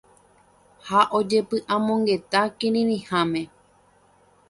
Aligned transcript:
Ha 0.87 1.01
ojepy'amongeta 1.19 2.39
kirirĩháme. 2.57 3.41